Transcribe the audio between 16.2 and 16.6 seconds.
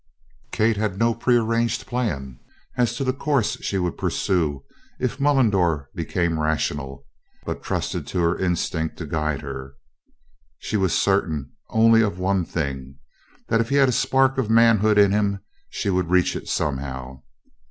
it